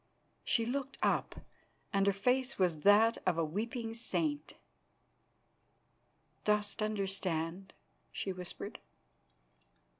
She 0.43 0.65
looked 0.65 0.97
up, 1.03 1.35
and 1.93 2.07
her 2.07 2.11
face 2.11 2.57
was 2.57 2.79
that 2.79 3.19
of 3.23 3.37
a 3.37 3.45
weeping 3.45 3.93
saint. 3.93 4.55
"Dost 6.43 6.81
understand?" 6.81 7.71
she 8.11 8.31
whispered. 8.33 8.79